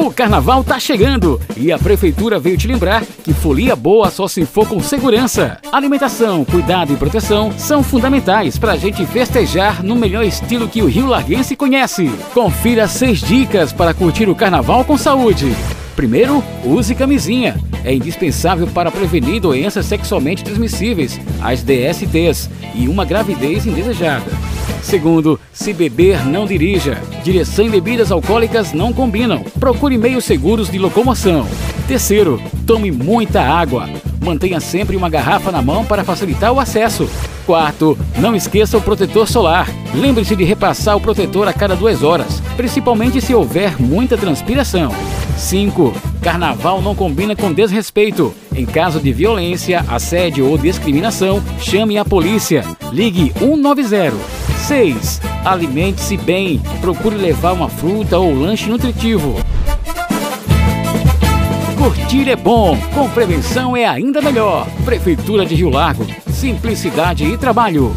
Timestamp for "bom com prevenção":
62.36-63.74